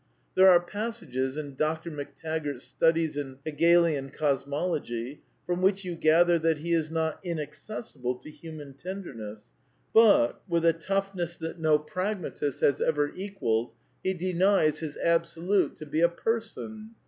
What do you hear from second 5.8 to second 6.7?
you gather that